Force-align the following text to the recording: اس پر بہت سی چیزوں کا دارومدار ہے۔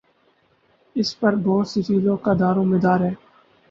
اس 0.95 1.09
پر 1.19 1.35
بہت 1.43 1.67
سی 1.67 1.81
چیزوں 1.81 2.17
کا 2.17 2.33
دارومدار 2.39 2.99
ہے۔ 2.99 3.13